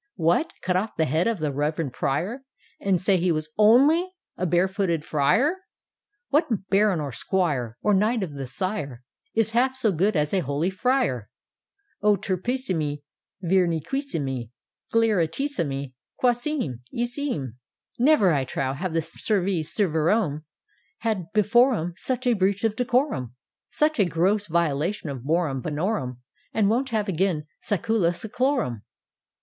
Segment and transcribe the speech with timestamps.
[0.15, 0.51] What!
[0.63, 2.43] cut off the head of the Reverend Prior,
[2.79, 5.57] And say he was' onfy(!!!) a bare footed Friar!
[6.31, 8.97] '—'What Baron or Squire, Or Knight of the shiie
[9.35, 11.29] Is half so good as a holy Friar?'
[12.01, 13.03] O, turpissimel
[13.47, 14.45] Fir nequisstmel
[14.91, 16.73] Sceleratissime I— qu issim e!—
[17.03, 17.49] issim e I
[18.03, 20.45] Never, I trow, have the Servi servorum
[21.01, 23.35] Had before 'em Such a breach of decorum,
[23.69, 26.21] Such a gross violation of morum bonorum.
[26.55, 28.81] And won't have again sacula s^culorum!